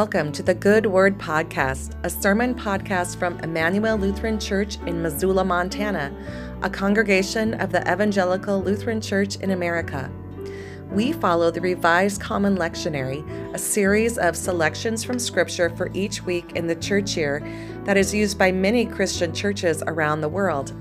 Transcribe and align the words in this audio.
Welcome 0.00 0.32
to 0.32 0.42
the 0.42 0.54
Good 0.54 0.86
Word 0.86 1.18
Podcast, 1.18 1.94
a 2.04 2.08
sermon 2.08 2.54
podcast 2.54 3.18
from 3.18 3.38
Emmanuel 3.40 3.98
Lutheran 3.98 4.40
Church 4.40 4.78
in 4.86 5.02
Missoula, 5.02 5.44
Montana, 5.44 6.10
a 6.62 6.70
congregation 6.70 7.52
of 7.60 7.70
the 7.70 7.82
Evangelical 7.82 8.62
Lutheran 8.62 9.02
Church 9.02 9.36
in 9.36 9.50
America. 9.50 10.10
We 10.90 11.12
follow 11.12 11.50
the 11.50 11.60
Revised 11.60 12.18
Common 12.18 12.56
Lectionary, 12.56 13.28
a 13.52 13.58
series 13.58 14.16
of 14.16 14.36
selections 14.36 15.04
from 15.04 15.18
Scripture 15.18 15.68
for 15.76 15.90
each 15.92 16.22
week 16.22 16.52
in 16.52 16.66
the 16.66 16.76
church 16.76 17.14
year 17.14 17.46
that 17.84 17.98
is 17.98 18.14
used 18.14 18.38
by 18.38 18.50
many 18.50 18.86
Christian 18.86 19.34
churches 19.34 19.82
around 19.86 20.22
the 20.22 20.30
world. 20.30 20.72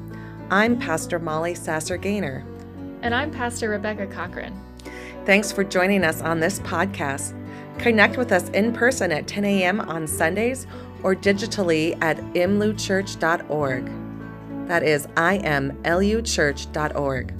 I'm 0.49 0.79
Pastor 0.79 1.19
Molly 1.19 1.55
Sasser 1.55 1.97
Gaynor. 1.97 2.45
And 3.01 3.13
I'm 3.13 3.31
Pastor 3.31 3.67
Rebecca 3.67 4.07
Cochran. 4.07 4.57
Thanks 5.25 5.51
for 5.51 5.65
joining 5.65 6.05
us 6.05 6.21
on 6.21 6.39
this 6.39 6.59
podcast. 6.59 7.35
Connect 7.79 8.17
with 8.17 8.33
us 8.33 8.49
in 8.49 8.73
person 8.73 9.11
at 9.11 9.25
10 9.25 9.45
a.m. 9.45 9.79
on 9.79 10.05
Sundays 10.05 10.67
or 11.01 11.15
digitally 11.15 11.97
at 12.01 12.17
imluchurch.org. 12.33 13.89
That 14.67 14.83
is 14.83 15.07
imluchurch.org. 15.07 17.33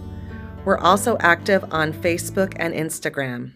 We're 0.65 0.77
also 0.77 1.17
active 1.19 1.65
on 1.71 1.93
Facebook 1.93 2.53
and 2.55 2.73
Instagram. 2.73 3.51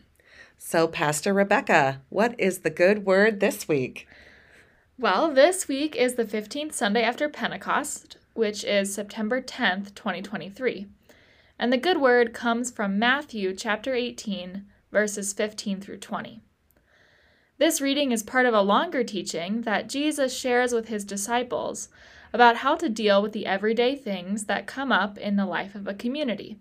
So, 0.58 0.88
Pastor 0.88 1.34
Rebecca, 1.34 2.02
what 2.09 2.40
is 2.40 2.59
the 2.59 2.70
good 2.70 3.06
word 3.06 3.40
this 3.40 3.68
week? 3.68 4.08
Well, 5.00 5.34
this 5.34 5.68
week 5.68 5.95
is 5.95 6.14
the 6.16 6.26
15th 6.26 6.73
Sunday 6.73 7.04
after 7.04 7.30
Pentecost, 7.30 8.18
which 8.34 8.64
is 8.64 8.94
September 8.94 9.42
10th, 9.42 9.95
2023. 9.95 10.88
And 11.58 11.72
the 11.72 11.78
good 11.78 12.02
word 12.02 12.34
comes 12.34 12.72
from 12.72 13.00
Matthew 13.00 13.56
chapter 13.56 13.94
18, 13.94 14.66
verses 14.92 15.34
15 15.34 15.81
through 15.81 15.98
20. 15.98 16.42
This 17.64 17.80
reading 17.80 18.11
is 18.11 18.23
part 18.23 18.45
of 18.45 18.53
a 18.53 18.61
longer 18.61 19.06
teaching 19.06 19.61
that 19.61 19.88
Jesus 19.88 20.38
shares 20.38 20.73
with 20.73 20.89
his 20.89 21.06
disciples 21.06 21.88
about 22.33 22.58
how 22.58 22.75
to 22.75 22.89
deal 22.89 23.22
with 23.22 23.31
the 23.31 23.45
everyday 23.45 23.95
things 23.95 24.47
that 24.47 24.67
come 24.67 24.92
up 24.92 25.17
in 25.17 25.38
the 25.38 25.45
life 25.45 25.73
of 25.73 25.88
a 25.88 25.94
community. 25.94 26.58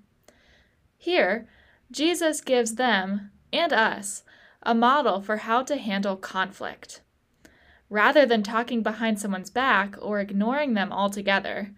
Here, 0.96 1.48
Jesus 1.90 2.40
gives 2.40 2.76
them 2.76 3.32
and 3.52 3.72
us 3.72 4.22
a 4.62 4.76
model 4.76 5.20
for 5.20 5.38
how 5.38 5.64
to 5.64 5.76
handle 5.76 6.14
conflict. 6.14 7.00
Rather 7.90 8.24
than 8.24 8.44
talking 8.44 8.80
behind 8.84 9.18
someone's 9.18 9.50
back 9.50 9.96
or 10.00 10.20
ignoring 10.20 10.74
them 10.74 10.92
altogether, 10.92 11.72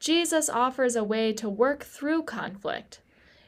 Jesus 0.00 0.48
offers 0.48 0.96
a 0.96 1.04
way 1.04 1.34
to 1.34 1.50
work 1.50 1.84
through 1.84 2.22
conflict 2.22 3.02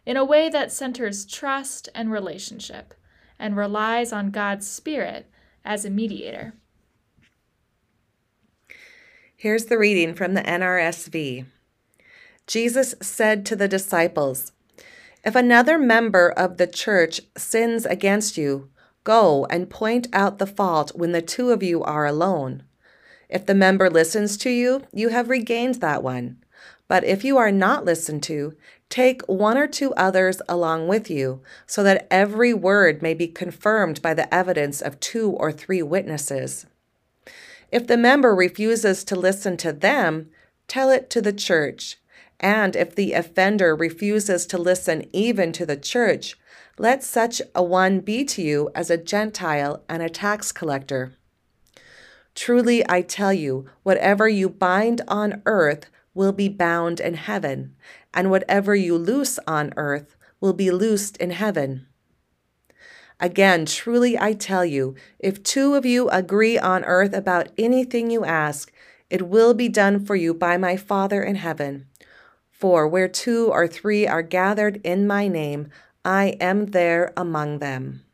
in 0.04 0.18
a 0.18 0.26
way 0.26 0.50
that 0.50 0.72
centers 0.72 1.24
trust 1.24 1.88
and 1.94 2.12
relationship 2.12 2.92
and 3.38 3.56
relies 3.56 4.12
on 4.12 4.30
God's 4.30 4.66
Spirit 4.66 5.30
as 5.64 5.84
a 5.84 5.90
mediator. 5.90 6.54
Here's 9.36 9.66
the 9.66 9.78
reading 9.78 10.14
from 10.14 10.34
the 10.34 10.42
NRSV. 10.42 11.44
Jesus 12.46 12.94
said 13.02 13.44
to 13.46 13.56
the 13.56 13.68
disciples, 13.68 14.52
If 15.24 15.34
another 15.34 15.78
member 15.78 16.30
of 16.30 16.56
the 16.56 16.66
church 16.66 17.20
sins 17.36 17.84
against 17.84 18.38
you, 18.38 18.70
go 19.04 19.46
and 19.50 19.68
point 19.68 20.08
out 20.12 20.38
the 20.38 20.46
fault 20.46 20.92
when 20.94 21.12
the 21.12 21.22
two 21.22 21.50
of 21.50 21.62
you 21.62 21.82
are 21.82 22.06
alone. 22.06 22.62
If 23.28 23.44
the 23.44 23.54
member 23.54 23.90
listens 23.90 24.36
to 24.38 24.50
you, 24.50 24.84
you 24.92 25.08
have 25.08 25.28
regained 25.28 25.76
that 25.76 26.02
one. 26.02 26.38
But 26.88 27.04
if 27.04 27.24
you 27.24 27.36
are 27.36 27.50
not 27.50 27.84
listened 27.84 28.22
to, 28.24 28.54
take 28.88 29.22
one 29.22 29.58
or 29.58 29.66
two 29.66 29.92
others 29.94 30.40
along 30.48 30.86
with 30.86 31.10
you, 31.10 31.42
so 31.66 31.82
that 31.82 32.06
every 32.10 32.54
word 32.54 33.02
may 33.02 33.14
be 33.14 33.26
confirmed 33.26 34.00
by 34.00 34.14
the 34.14 34.32
evidence 34.32 34.80
of 34.80 35.00
two 35.00 35.30
or 35.30 35.50
three 35.50 35.82
witnesses. 35.82 36.66
If 37.72 37.86
the 37.86 37.96
member 37.96 38.34
refuses 38.34 39.02
to 39.04 39.16
listen 39.16 39.56
to 39.58 39.72
them, 39.72 40.30
tell 40.68 40.90
it 40.90 41.10
to 41.10 41.20
the 41.20 41.32
church. 41.32 41.98
And 42.38 42.76
if 42.76 42.94
the 42.94 43.14
offender 43.14 43.74
refuses 43.74 44.46
to 44.46 44.58
listen 44.58 45.08
even 45.12 45.52
to 45.52 45.66
the 45.66 45.76
church, 45.76 46.36
let 46.78 47.02
such 47.02 47.40
a 47.54 47.62
one 47.62 48.00
be 48.00 48.24
to 48.26 48.42
you 48.42 48.70
as 48.74 48.90
a 48.90 48.98
Gentile 48.98 49.82
and 49.88 50.02
a 50.02 50.10
tax 50.10 50.52
collector. 50.52 51.14
Truly 52.34 52.84
I 52.88 53.00
tell 53.00 53.32
you, 53.32 53.70
whatever 53.82 54.28
you 54.28 54.50
bind 54.50 55.00
on 55.08 55.42
earth 55.46 55.86
will 56.16 56.32
be 56.32 56.48
bound 56.48 56.98
in 56.98 57.14
heaven, 57.14 57.76
and 58.12 58.30
whatever 58.30 58.74
you 58.74 58.96
loose 58.96 59.38
on 59.46 59.72
earth 59.76 60.16
will 60.40 60.54
be 60.54 60.70
loosed 60.70 61.16
in 61.18 61.30
heaven. 61.30 61.86
Again, 63.20 63.66
truly 63.66 64.18
I 64.18 64.32
tell 64.32 64.64
you, 64.64 64.94
if 65.18 65.42
two 65.42 65.74
of 65.74 65.86
you 65.86 66.08
agree 66.08 66.58
on 66.58 66.84
earth 66.84 67.12
about 67.14 67.48
anything 67.58 68.10
you 68.10 68.24
ask, 68.24 68.72
it 69.10 69.28
will 69.28 69.54
be 69.54 69.68
done 69.68 70.04
for 70.04 70.16
you 70.16 70.34
by 70.34 70.56
my 70.56 70.76
Father 70.76 71.22
in 71.22 71.36
heaven. 71.36 71.86
For 72.50 72.88
where 72.88 73.08
two 73.08 73.48
or 73.52 73.68
three 73.68 74.06
are 74.06 74.22
gathered 74.22 74.80
in 74.82 75.06
my 75.06 75.28
name, 75.28 75.68
I 76.04 76.36
am 76.40 76.66
there 76.66 77.12
among 77.14 77.58
them. 77.58 78.05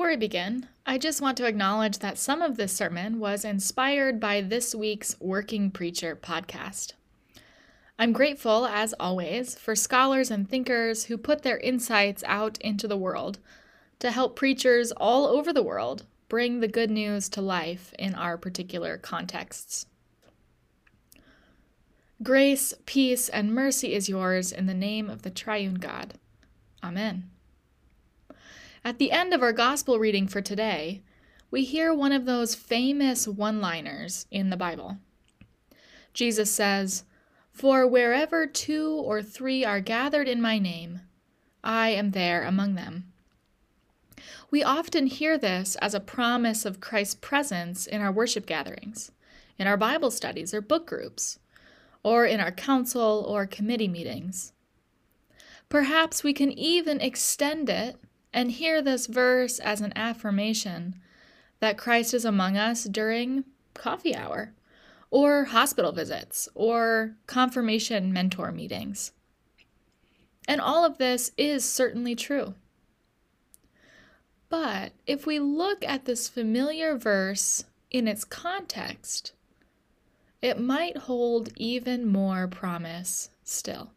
Before 0.00 0.12
I 0.12 0.16
begin, 0.16 0.66
I 0.86 0.96
just 0.96 1.20
want 1.20 1.36
to 1.36 1.46
acknowledge 1.46 1.98
that 1.98 2.16
some 2.16 2.40
of 2.40 2.56
this 2.56 2.72
sermon 2.72 3.20
was 3.20 3.44
inspired 3.44 4.18
by 4.18 4.40
this 4.40 4.74
week's 4.74 5.14
Working 5.20 5.70
Preacher 5.70 6.16
podcast. 6.16 6.94
I'm 7.98 8.14
grateful, 8.14 8.66
as 8.66 8.94
always, 8.98 9.56
for 9.56 9.76
scholars 9.76 10.30
and 10.30 10.48
thinkers 10.48 11.04
who 11.04 11.18
put 11.18 11.42
their 11.42 11.58
insights 11.58 12.24
out 12.26 12.56
into 12.62 12.88
the 12.88 12.96
world 12.96 13.40
to 13.98 14.10
help 14.10 14.36
preachers 14.36 14.90
all 14.92 15.26
over 15.26 15.52
the 15.52 15.62
world 15.62 16.06
bring 16.30 16.60
the 16.60 16.66
good 16.66 16.90
news 16.90 17.28
to 17.28 17.42
life 17.42 17.92
in 17.98 18.14
our 18.14 18.38
particular 18.38 18.96
contexts. 18.96 19.84
Grace, 22.22 22.72
peace, 22.86 23.28
and 23.28 23.54
mercy 23.54 23.92
is 23.92 24.08
yours 24.08 24.50
in 24.50 24.64
the 24.64 24.72
name 24.72 25.10
of 25.10 25.20
the 25.20 25.30
triune 25.30 25.74
God. 25.74 26.14
Amen. 26.82 27.28
At 28.82 28.98
the 28.98 29.12
end 29.12 29.34
of 29.34 29.42
our 29.42 29.52
gospel 29.52 29.98
reading 29.98 30.26
for 30.26 30.40
today, 30.40 31.02
we 31.50 31.64
hear 31.64 31.92
one 31.92 32.12
of 32.12 32.24
those 32.24 32.54
famous 32.54 33.28
one 33.28 33.60
liners 33.60 34.26
in 34.30 34.48
the 34.48 34.56
Bible. 34.56 34.96
Jesus 36.14 36.50
says, 36.50 37.04
For 37.52 37.86
wherever 37.86 38.46
two 38.46 38.90
or 38.90 39.22
three 39.22 39.64
are 39.66 39.80
gathered 39.80 40.28
in 40.28 40.40
my 40.40 40.58
name, 40.58 41.02
I 41.62 41.90
am 41.90 42.12
there 42.12 42.42
among 42.42 42.74
them. 42.74 43.12
We 44.50 44.62
often 44.62 45.06
hear 45.06 45.36
this 45.36 45.76
as 45.76 45.92
a 45.92 46.00
promise 46.00 46.64
of 46.64 46.80
Christ's 46.80 47.16
presence 47.16 47.86
in 47.86 48.00
our 48.00 48.10
worship 48.10 48.46
gatherings, 48.46 49.12
in 49.58 49.66
our 49.66 49.76
Bible 49.76 50.10
studies 50.10 50.54
or 50.54 50.62
book 50.62 50.86
groups, 50.86 51.38
or 52.02 52.24
in 52.24 52.40
our 52.40 52.50
council 52.50 53.26
or 53.28 53.46
committee 53.46 53.88
meetings. 53.88 54.52
Perhaps 55.68 56.24
we 56.24 56.32
can 56.32 56.50
even 56.50 57.00
extend 57.00 57.68
it 57.68 57.96
and 58.32 58.52
hear 58.52 58.80
this 58.80 59.06
verse 59.06 59.58
as 59.58 59.80
an 59.80 59.92
affirmation 59.96 60.96
that 61.60 61.78
Christ 61.78 62.14
is 62.14 62.24
among 62.24 62.56
us 62.56 62.84
during 62.84 63.44
coffee 63.74 64.14
hour, 64.14 64.52
or 65.10 65.44
hospital 65.46 65.92
visits, 65.92 66.48
or 66.54 67.16
confirmation 67.26 68.12
mentor 68.12 68.52
meetings. 68.52 69.12
And 70.46 70.60
all 70.60 70.84
of 70.84 70.98
this 70.98 71.32
is 71.36 71.64
certainly 71.64 72.14
true. 72.14 72.54
But 74.48 74.92
if 75.06 75.26
we 75.26 75.38
look 75.38 75.84
at 75.84 76.06
this 76.06 76.28
familiar 76.28 76.96
verse 76.96 77.64
in 77.90 78.08
its 78.08 78.24
context, 78.24 79.32
it 80.42 80.60
might 80.60 80.96
hold 80.96 81.50
even 81.56 82.06
more 82.06 82.48
promise 82.48 83.30
still. 83.44 83.92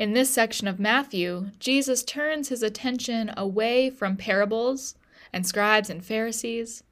In 0.00 0.14
this 0.14 0.30
section 0.30 0.66
of 0.66 0.80
Matthew, 0.80 1.50
Jesus 1.58 2.02
turns 2.02 2.48
his 2.48 2.62
attention 2.62 3.30
away 3.36 3.90
from 3.90 4.16
parables 4.16 4.94
and 5.30 5.46
scribes 5.46 5.90
and 5.90 6.02
Pharisees, 6.02 6.82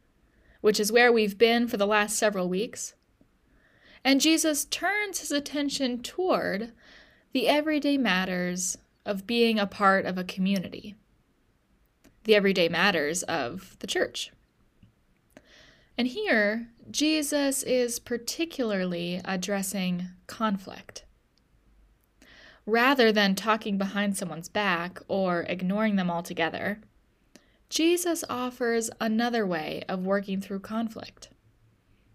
which 0.60 0.78
is 0.78 0.92
where 0.92 1.10
we've 1.10 1.38
been 1.38 1.66
for 1.68 1.78
the 1.78 1.86
last 1.86 2.18
several 2.18 2.50
weeks. 2.50 2.92
And 4.04 4.20
Jesus 4.20 4.66
turns 4.66 5.20
his 5.20 5.32
attention 5.32 6.02
toward 6.02 6.72
the 7.32 7.48
everyday 7.48 7.96
matters 7.96 8.76
of 9.06 9.26
being 9.26 9.58
a 9.58 9.66
part 9.66 10.04
of 10.04 10.18
a 10.18 10.22
community, 10.22 10.94
the 12.24 12.34
everyday 12.34 12.68
matters 12.68 13.22
of 13.22 13.78
the 13.78 13.86
church. 13.86 14.32
And 15.96 16.08
here, 16.08 16.68
Jesus 16.90 17.62
is 17.62 18.00
particularly 18.00 19.22
addressing 19.24 20.08
conflict 20.26 21.04
rather 22.68 23.10
than 23.10 23.34
talking 23.34 23.78
behind 23.78 24.14
someone's 24.14 24.50
back 24.50 25.00
or 25.08 25.40
ignoring 25.48 25.96
them 25.96 26.10
altogether, 26.10 26.78
Jesus 27.70 28.24
offers 28.28 28.90
another 29.00 29.46
way 29.46 29.82
of 29.88 30.04
working 30.04 30.38
through 30.40 30.60
conflict. 30.60 31.30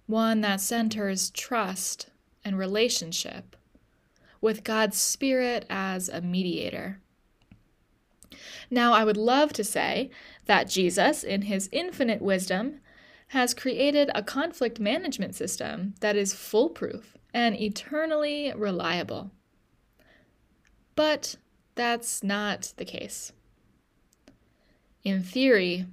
one 0.06 0.42
that 0.42 0.62
centers 0.62 1.30
trust 1.32 2.10
and 2.44 2.58
relationship, 2.58 3.56
with 4.42 4.64
God's 4.64 4.98
Spirit 4.98 5.66
as 5.70 6.10
a 6.10 6.22
mediator. 6.22 7.00
Now, 8.70 8.94
I 8.94 9.06
would 9.06 9.18
love 9.18 9.54
to 9.54 9.64
say 9.64 10.10
that 10.46 10.68
Jesus, 10.68 11.24
in 11.24 11.44
his 11.44 11.70
infinite 11.72 12.22
wisdom, 12.22 12.80
has 13.28 13.54
created 13.54 14.12
a 14.14 14.22
conflict 14.22 14.80
management 14.80 15.36
system 15.36 15.96
that 16.02 16.16
is 16.16 16.34
foolproof 16.34 17.18
and 17.34 17.60
eternally 17.60 18.54
reliable. 18.56 19.32
But 20.96 21.36
that's 21.76 22.24
not 22.24 22.74
the 22.78 22.86
case. 22.86 23.32
In 25.04 25.22
theory, 25.24 25.86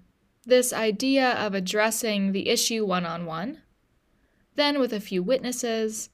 this 0.44 0.72
idea 0.72 1.32
of 1.32 1.54
addressing 1.54 2.32
the 2.32 2.48
issue 2.48 2.84
one 2.84 3.04
on 3.04 3.26
one, 3.26 3.58
then 4.54 4.78
with 4.78 4.92
a 4.92 5.00
few 5.00 5.22
witnesses, 5.22 6.10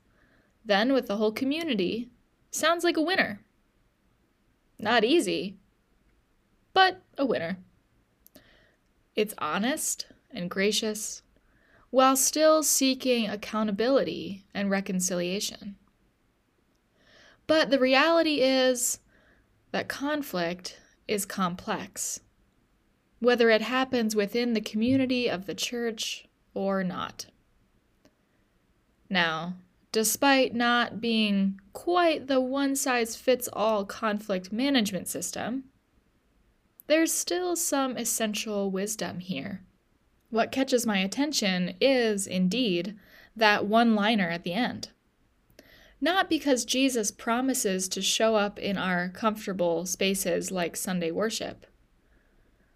then 0.64 0.92
with 0.92 1.06
the 1.06 1.16
whole 1.16 1.32
community, 1.32 2.08
sounds 2.50 2.84
like 2.84 2.96
a 2.96 3.02
winner. 3.02 3.40
Not 4.78 5.04
easy, 5.04 5.56
but 6.72 7.02
a 7.16 7.24
winner. 7.24 7.58
It's 9.14 9.34
honest 9.38 10.06
and 10.30 10.50
gracious 10.50 11.22
while 11.90 12.16
still 12.16 12.62
seeking 12.62 13.28
accountability 13.28 14.44
and 14.52 14.70
reconciliation. 14.70 15.76
But 17.46 17.70
the 17.70 17.78
reality 17.78 18.40
is 18.40 18.98
that 19.70 19.88
conflict 19.88 20.80
is 21.06 21.24
complex, 21.24 22.20
whether 23.20 23.50
it 23.50 23.62
happens 23.62 24.16
within 24.16 24.52
the 24.52 24.60
community 24.60 25.28
of 25.28 25.46
the 25.46 25.54
church 25.54 26.26
or 26.54 26.82
not. 26.82 27.26
Now, 29.08 29.54
despite 29.92 30.54
not 30.54 31.00
being 31.00 31.60
quite 31.72 32.26
the 32.26 32.40
one 32.40 32.74
size 32.74 33.14
fits 33.14 33.48
all 33.52 33.84
conflict 33.84 34.52
management 34.52 35.06
system, 35.06 35.64
there's 36.88 37.12
still 37.12 37.56
some 37.56 37.96
essential 37.96 38.70
wisdom 38.70 39.20
here. 39.20 39.62
What 40.30 40.52
catches 40.52 40.86
my 40.86 40.98
attention 40.98 41.76
is, 41.80 42.26
indeed, 42.26 42.96
that 43.34 43.66
one 43.66 43.94
liner 43.94 44.28
at 44.28 44.42
the 44.42 44.52
end. 44.52 44.90
Not 46.00 46.28
because 46.28 46.64
Jesus 46.64 47.10
promises 47.10 47.88
to 47.88 48.02
show 48.02 48.36
up 48.36 48.58
in 48.58 48.76
our 48.76 49.08
comfortable 49.08 49.86
spaces 49.86 50.50
like 50.50 50.76
Sunday 50.76 51.10
worship, 51.10 51.66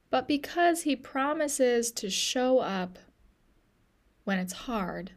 but 0.09 0.27
because 0.27 0.83
he 0.83 0.97
promises 0.97 1.93
to 1.93 2.09
show 2.09 2.59
up 2.59 2.99
when 4.25 4.39
it's 4.39 4.53
hard 4.53 5.13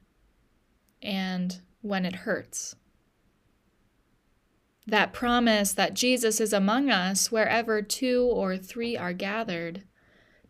and 1.02 1.62
when 1.82 2.06
it 2.06 2.16
hurts. 2.16 2.76
That 4.86 5.14
promise 5.14 5.74
that 5.74 5.94
Jesus 5.94 6.42
is 6.42 6.52
among 6.52 6.90
us 6.90 7.32
wherever 7.32 7.82
two 7.82 8.24
or 8.24 8.58
three 8.58 8.98
are 8.98 9.14
gathered 9.14 9.84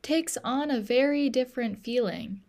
takes 0.01 0.37
on 0.43 0.71
a 0.71 0.81
very 0.81 1.29
different 1.29 1.83
feeling 1.83 2.41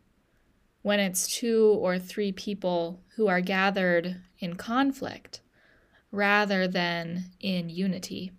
when 0.85 1.01
it's 1.01 1.27
two 1.27 1.79
or 1.81 1.99
three 1.99 2.31
people 2.31 3.01
who 3.17 3.27
are 3.27 3.41
gathered 3.41 4.17
in 4.39 4.55
conflict 4.55 5.41
rather 6.13 6.69
than 6.69 7.25
in 7.41 7.71
unity. 7.71 8.31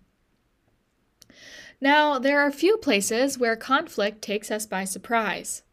Now, 1.80 2.20
there 2.20 2.38
are 2.38 2.52
few 2.52 2.76
places 2.76 3.36
where 3.36 3.56
conflict 3.56 4.22
takes 4.22 4.48
us 4.52 4.64
by 4.64 4.84
surprise, 4.84 5.64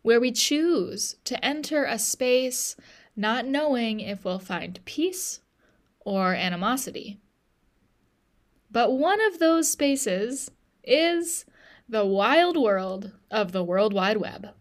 where 0.00 0.18
we 0.18 0.32
choose 0.32 1.16
to 1.24 1.44
enter 1.44 1.84
a 1.84 1.98
space 1.98 2.74
not 3.14 3.46
knowing 3.46 4.00
if 4.00 4.24
we'll 4.24 4.38
find 4.38 4.82
peace 4.86 5.40
or 6.00 6.32
animosity. 6.32 7.20
But 8.70 8.92
one 8.92 9.20
of 9.20 9.40
those 9.40 9.70
spaces 9.70 10.50
is 10.82 11.44
the 11.86 12.06
wild 12.06 12.56
world 12.56 13.12
of 13.30 13.52
the 13.52 13.62
World 13.62 13.92
Wide 13.92 14.16
Web, 14.16 14.54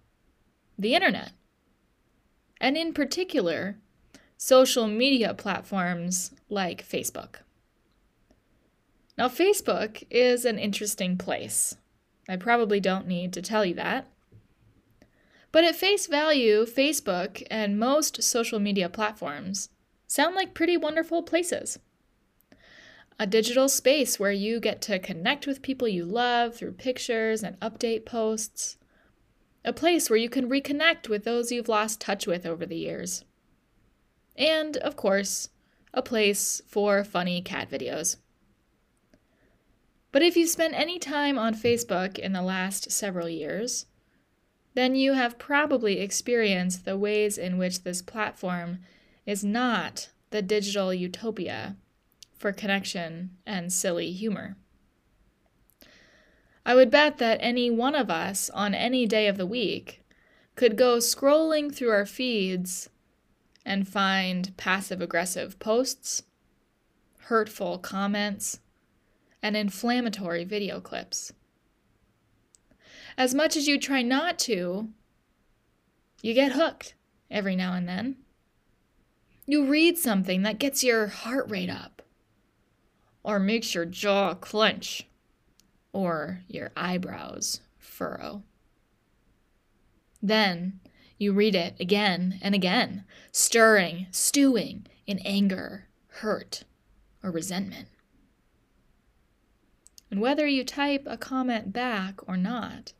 the 0.82 0.96
Internet. 0.96 1.32
And 2.60 2.76
in 2.76 2.94
particular, 2.94 3.78
social 4.38 4.88
media 4.88 5.34
platforms 5.34 6.32
like 6.50 6.88
Facebook. 6.88 7.38
Now, 9.18 9.28
Facebook 9.28 10.04
is 10.10 10.46
an 10.46 10.58
interesting 10.58 11.18
place. 11.18 11.76
I 12.28 12.38
probably 12.38 12.80
don't 12.80 13.08
need 13.08 13.34
to 13.34 13.42
tell 13.42 13.66
you 13.66 13.76
that. 13.76 14.08
But 15.52 15.64
at 15.64 15.76
face 15.76 16.08
value, 16.08 16.66
Facebook 16.66 17.46
and 17.52 17.78
most 17.78 18.24
social 18.24 18.60
media 18.60 18.90
platforms 18.90 19.70
sound 20.08 20.36
like 20.36 20.54
pretty 20.54 20.78
wonderful 20.78 21.24
places. 21.24 21.78
A 23.20 23.28
digital 23.28 23.70
space 23.70 24.20
where 24.20 24.32
you 24.32 24.60
get 24.60 24.82
to 24.84 24.98
connect 24.98 25.46
with 25.46 25.62
people 25.62 25.88
you 25.88 26.06
love 26.06 26.56
through 26.56 26.74
pictures 26.74 27.44
and 27.44 27.60
update 27.60 28.06
posts. 28.06 28.78
A 29.64 29.74
place 29.74 30.10
where 30.10 30.18
you 30.18 30.30
can 30.30 30.50
reconnect 30.50 31.08
with 31.08 31.24
those 31.24 31.52
you've 31.52 31.70
lost 31.70 32.02
touch 32.02 32.26
with 32.26 32.46
over 32.46 32.66
the 32.66 32.78
years. 32.78 33.24
And, 34.36 34.78
of 34.78 34.96
course, 34.96 35.50
a 35.94 36.02
place 36.02 36.62
for 36.66 37.04
funny 37.04 37.42
cat 37.42 37.70
videos. 37.70 38.18
But 40.12 40.24
if 40.24 40.36
you've 40.36 40.50
spent 40.50 40.74
any 40.74 41.00
time 41.00 41.38
on 41.38 41.54
Facebook 41.54 42.18
in 42.18 42.34
the 42.34 42.42
last 42.42 42.92
several 42.92 43.30
years, 43.30 43.86
then 44.74 44.96
you 44.96 45.14
have 45.14 45.38
probably 45.38 46.00
experienced 46.00 46.86
the 46.86 46.98
ways 46.98 47.38
in 47.38 47.58
which 47.58 47.84
this 47.84 48.02
platform 48.02 48.80
is 49.26 49.44
not 49.44 50.10
the 50.32 50.42
digital 50.42 50.94
utopia 50.94 51.76
for 52.38 52.52
connection 52.52 53.38
and 53.46 53.72
silly 53.72 54.12
humor. 54.12 54.58
I 56.66 56.76
would 56.76 56.92
bet 56.92 57.18
that 57.18 57.40
any 57.42 57.72
one 57.72 57.96
of 57.96 58.10
us 58.10 58.50
on 58.52 58.74
any 58.74 59.06
day 59.06 59.28
of 59.28 59.38
the 59.38 59.48
week 59.48 60.04
could 60.56 60.78
go 60.78 60.98
scrolling 60.98 61.74
through 61.74 61.90
our 61.90 62.06
feeds 62.06 62.90
and 63.66 63.88
find 63.88 64.56
passive 64.58 65.02
aggressive 65.02 65.58
posts, 65.60 66.24
hurtful 67.22 67.80
comments, 67.80 68.60
and 69.42 69.58
inflammatory 69.58 70.44
video 70.44 70.80
clips. 70.80 71.34
As 73.18 73.34
much 73.34 73.56
as 73.58 73.68
you 73.68 73.80
try 73.80 74.02
not 74.02 74.38
to, 74.40 74.90
you 76.22 76.34
get 76.34 76.54
hooked 76.54 76.94
every 77.30 77.56
now 77.56 77.74
and 77.74 77.88
then. 77.88 78.18
You 79.48 79.66
read 79.66 79.98
something 79.98 80.44
that 80.44 80.60
gets 80.60 80.84
your 80.84 81.08
heart 81.08 81.50
rate 81.50 81.70
up, 81.70 82.02
or 83.24 83.40
makes 83.40 83.74
your 83.74 83.86
jaw 83.86 84.36
clench, 84.36 85.08
or 85.94 86.42
your 86.48 86.72
eyebrows 86.76 87.62
furrow. 87.78 88.44
Then 90.22 90.80
you 91.18 91.34
read 91.34 91.56
it 91.56 91.76
again 91.80 92.40
and 92.42 92.56
again, 92.56 93.04
stirring, 93.32 94.08
stewing 94.12 94.88
in 95.06 95.20
anger, 95.20 95.88
hurt, 96.08 96.64
or 97.24 97.32
resentment. 97.32 97.88
And 100.10 100.20
whether 100.20 100.46
you 100.46 100.64
type 100.64 101.04
a 101.06 101.18
comment 101.18 101.72
back 101.72 102.28
or 102.28 102.38
not, 102.38 102.94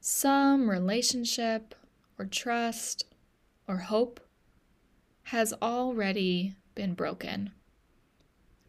some 0.00 0.70
relationship 0.70 1.74
or 2.18 2.24
trust 2.24 3.04
or 3.68 3.78
hope 3.78 4.20
has 5.24 5.52
already 5.60 6.54
been 6.74 6.94
broken 6.94 7.50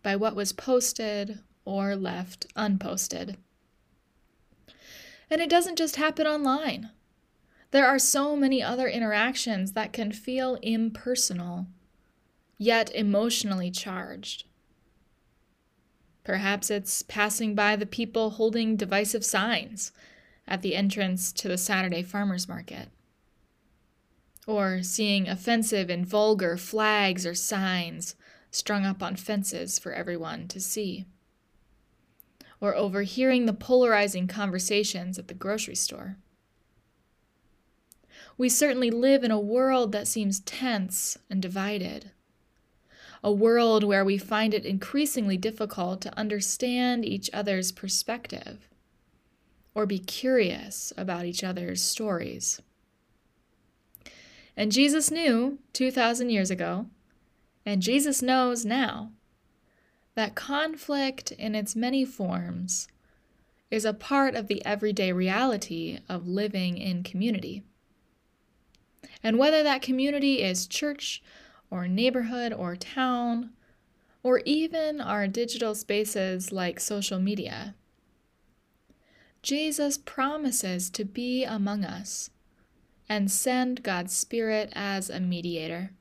by 0.01 0.15
what 0.15 0.35
was 0.35 0.51
posted 0.51 1.39
or 1.67 1.97
left 1.97 2.47
unposted. 2.55 3.35
And 5.29 5.41
it 5.41 5.49
doesn't 5.49 5.77
just 5.77 5.97
happen 5.97 6.25
online. 6.25 6.91
There 7.71 7.85
are 7.85 7.99
so 7.99 8.37
many 8.37 8.63
other 8.63 8.87
interactions 8.87 9.73
that 9.73 9.91
can 9.91 10.13
feel 10.13 10.55
impersonal, 10.61 11.67
yet 12.57 12.89
emotionally 12.95 13.69
charged. 13.69 14.45
Perhaps 16.23 16.71
it's 16.71 17.03
passing 17.03 17.53
by 17.53 17.75
the 17.75 17.85
people 17.85 18.31
holding 18.31 18.77
divisive 18.77 19.25
signs 19.25 19.91
at 20.47 20.61
the 20.61 20.73
entrance 20.73 21.33
to 21.33 21.49
the 21.49 21.57
Saturday 21.57 22.01
farmers 22.01 22.47
market 22.47 22.87
or 24.47 24.81
seeing 24.81 25.27
offensive 25.27 25.89
and 25.89 26.05
vulgar 26.05 26.55
flags 26.55 27.25
or 27.25 27.35
signs 27.35 28.15
strung 28.49 28.85
up 28.85 29.03
on 29.03 29.17
fences 29.17 29.77
for 29.77 29.91
everyone 29.91 30.47
to 30.47 30.61
see, 30.61 31.05
or 32.59 32.75
overhearing 32.75 33.45
the 33.45 33.53
polarizing 33.53 34.27
conversations 34.27 35.17
at 35.19 35.27
the 35.27 35.33
grocery 35.33 35.75
store. 35.75 36.17
We 38.37 38.49
certainly 38.49 38.91
live 38.91 39.23
in 39.23 39.31
a 39.31 39.39
world 39.39 39.91
that 39.91 40.07
seems 40.07 40.39
tense 40.41 41.17
and 41.29 41.41
divided. 41.41 42.11
A 43.23 43.31
world 43.31 43.83
where 43.83 44.05
we 44.05 44.17
find 44.17 44.53
it 44.53 44.65
increasingly 44.65 45.37
difficult 45.37 46.01
to 46.01 46.17
understand 46.17 47.03
each 47.03 47.29
other's 47.33 47.71
perspective 47.71 48.69
or 49.73 49.85
be 49.85 49.99
curious 49.99 50.93
about 50.97 51.25
each 51.25 51.43
other's 51.43 51.81
stories. 51.81 52.61
And 54.55 54.71
Jesus 54.71 55.11
knew 55.11 55.59
2,000 55.73 56.31
years 56.31 56.49
ago, 56.49 56.87
and 57.65 57.81
Jesus 57.81 58.21
knows 58.21 58.65
now, 58.65 59.11
that 60.17 60.33
conflict 60.33 61.31
in 61.33 61.53
its 61.53 61.75
many 61.75 62.03
forms 62.03 62.87
is 63.69 63.85
a 63.85 63.93
part 63.93 64.33
of 64.33 64.47
the 64.47 64.65
everyday 64.65 65.11
reality 65.11 65.99
of 66.09 66.27
living 66.27 66.75
in 66.75 67.03
community. 67.03 67.61
And 69.21 69.37
whether 69.37 69.61
that 69.61 69.83
community 69.83 70.41
is 70.41 70.65
church 70.65 71.21
or 71.69 71.87
neighborhood 71.87 72.51
or 72.51 72.75
town, 72.75 73.51
or 74.23 74.41
even 74.43 74.99
our 74.99 75.27
digital 75.27 75.75
spaces 75.75 76.51
like 76.51 76.79
social 76.79 77.19
media, 77.19 77.75
Jesus 79.43 79.99
promises 79.99 80.89
to 80.89 81.05
be 81.05 81.43
among 81.43 81.85
us 81.85 82.31
and 83.07 83.29
send 83.29 83.83
God's 83.83 84.17
Spirit 84.17 84.73
as 84.73 85.11
a 85.11 85.19
mediator, 85.19 85.91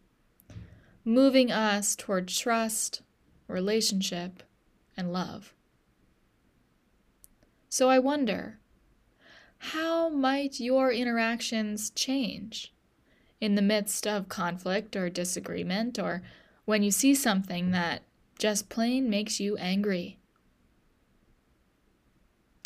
moving 1.05 1.53
us 1.53 1.95
toward 1.95 2.29
trust, 2.29 3.03
relationship, 3.49 4.43
and 4.97 5.13
love. 5.13 5.53
So 7.69 7.91
I 7.91 7.99
wonder 7.99 8.59
how 9.59 10.09
might 10.09 10.61
your 10.61 10.91
interactions 10.91 11.91
change 11.91 12.73
in 13.41 13.55
the 13.55 13.63
midst 13.63 14.07
of 14.07 14.29
conflict 14.29 14.97
or 14.97 15.11
disagreement, 15.11 15.99
or 15.99 16.23
when 16.65 16.83
you 16.83 16.91
see 16.91 17.15
something 17.15 17.71
that 17.73 18.03
just 18.39 18.69
plain 18.69 19.11
makes 19.11 19.41
you 19.41 19.57
angry? 19.57 20.19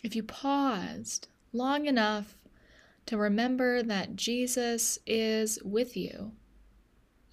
If 0.02 0.14
you 0.16 0.22
paused 0.22 1.28
long 1.52 1.86
enough 1.86 2.36
to 3.06 3.16
remember 3.16 3.82
that 3.82 4.16
Jesus 4.16 4.98
is 5.06 5.58
with 5.64 5.96
you 5.96 6.32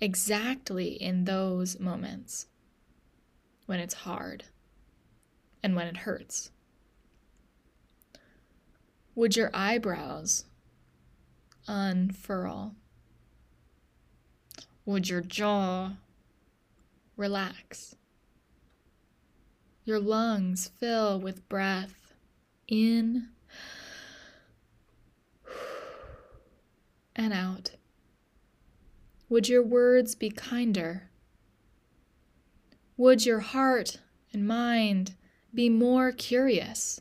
exactly 0.02 0.90
in 0.94 1.26
those 1.26 1.80
moments 1.80 2.48
when 3.68 3.80
it's 3.80 3.94
hard 3.94 4.46
and 5.62 5.76
when 5.76 5.86
it 5.86 5.98
hurts. 5.98 6.50
Would 9.14 9.36
your 9.36 9.52
eyebrows 9.54 10.46
unfurl? 11.68 12.76
Would 14.86 15.10
your 15.10 15.22
jaw 15.22 15.94
relax? 17.16 17.96
Your 19.84 20.00
lungs 20.00 20.70
fill 20.80 21.20
with 21.20 21.48
breath 21.50 22.14
in 22.68 23.30
and 27.16 27.34
out? 27.34 27.72
Would 29.30 29.50
your 29.50 29.64
words 29.64 30.16
be 30.16 30.30
kinder? 30.30 31.07
Would 32.98 33.28
your 33.28 33.42
heart 33.42 34.00
and 34.34 34.48
mind 34.48 35.14
be 35.54 35.70
more 35.70 36.12
curious? 36.12 37.00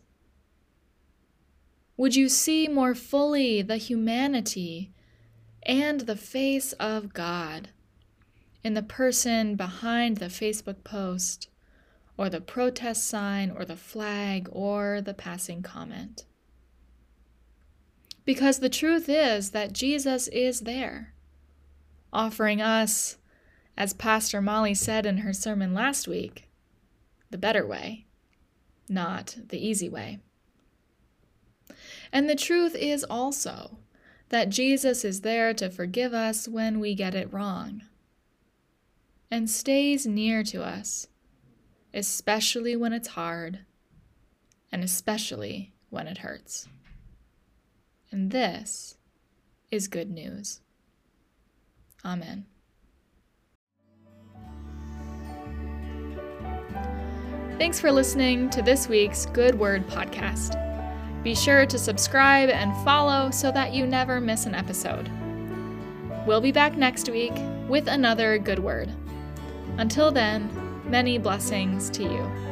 Would 1.96 2.14
you 2.14 2.28
see 2.28 2.68
more 2.68 2.94
fully 2.94 3.62
the 3.62 3.78
humanity 3.78 4.92
and 5.62 6.02
the 6.02 6.16
face 6.16 6.74
of 6.74 7.14
God 7.14 7.70
in 8.62 8.74
the 8.74 8.82
person 8.82 9.56
behind 9.56 10.18
the 10.18 10.26
Facebook 10.26 10.84
post, 10.84 11.48
or 12.18 12.28
the 12.28 12.42
protest 12.42 13.06
sign, 13.06 13.50
or 13.50 13.64
the 13.64 13.76
flag, 13.76 14.48
or 14.52 15.00
the 15.00 15.14
passing 15.14 15.62
comment? 15.62 16.26
Because 18.26 18.58
the 18.58 18.68
truth 18.68 19.08
is 19.08 19.52
that 19.52 19.72
Jesus 19.72 20.28
is 20.28 20.60
there, 20.60 21.14
offering 22.12 22.60
us, 22.60 23.16
as 23.76 23.92
Pastor 23.92 24.40
Molly 24.40 24.74
said 24.74 25.06
in 25.06 25.18
her 25.18 25.32
sermon 25.32 25.74
last 25.74 26.08
week, 26.08 26.48
the 27.30 27.38
better 27.38 27.66
way, 27.66 28.06
not 28.88 29.36
the 29.48 29.58
easy 29.58 29.88
way. 29.88 30.20
And 32.12 32.28
the 32.28 32.36
truth 32.36 32.74
is 32.74 33.04
also 33.04 33.78
that 34.28 34.48
Jesus 34.48 35.04
is 35.04 35.20
there 35.20 35.52
to 35.54 35.70
forgive 35.70 36.14
us 36.14 36.48
when 36.48 36.80
we 36.80 36.94
get 36.94 37.14
it 37.14 37.32
wrong 37.32 37.82
and 39.30 39.50
stays 39.50 40.06
near 40.06 40.42
to 40.44 40.62
us, 40.62 41.08
especially 41.92 42.76
when 42.76 42.92
it's 42.92 43.08
hard 43.08 43.60
and 44.72 44.82
especially 44.82 45.72
when 45.90 46.06
it 46.06 46.18
hurts. 46.18 46.68
And 48.10 48.30
this 48.30 48.96
is 49.70 49.88
good 49.88 50.10
news. 50.10 50.60
Amen. 52.04 52.46
Thanks 57.58 57.80
for 57.80 57.90
listening 57.90 58.50
to 58.50 58.60
this 58.60 58.86
week's 58.86 59.24
Good 59.24 59.58
Word 59.58 59.88
podcast. 59.88 60.62
Be 61.22 61.34
sure 61.34 61.64
to 61.64 61.78
subscribe 61.78 62.50
and 62.50 62.76
follow 62.84 63.30
so 63.30 63.50
that 63.50 63.72
you 63.72 63.86
never 63.86 64.20
miss 64.20 64.44
an 64.44 64.54
episode. 64.54 65.10
We'll 66.26 66.42
be 66.42 66.52
back 66.52 66.76
next 66.76 67.08
week 67.08 67.32
with 67.66 67.88
another 67.88 68.36
good 68.36 68.58
word. 68.58 68.90
Until 69.78 70.12
then, 70.12 70.50
many 70.84 71.16
blessings 71.16 71.88
to 71.90 72.02
you. 72.02 72.45